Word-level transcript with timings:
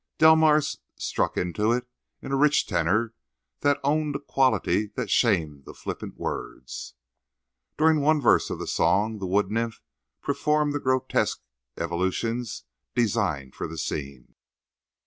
Delmars 0.17 0.79
struck 0.97 1.37
into 1.37 1.71
it 1.71 1.85
in 2.23 2.31
a 2.31 2.35
rich 2.35 2.65
tenor 2.65 3.13
that 3.59 3.79
owned 3.83 4.15
a 4.15 4.19
quality 4.19 4.87
that 4.95 5.11
shamed 5.11 5.65
the 5.65 5.75
flippant 5.75 6.17
words. 6.17 6.95
During 7.77 8.01
one 8.01 8.19
verse 8.19 8.49
of 8.49 8.57
the 8.57 8.65
song 8.65 9.19
the 9.19 9.27
wood 9.27 9.51
nymph 9.51 9.79
performed 10.23 10.73
the 10.73 10.79
grotesque 10.79 11.41
evolutions 11.77 12.63
designed 12.95 13.53
for 13.53 13.67
the 13.67 13.77
scene. 13.77 14.33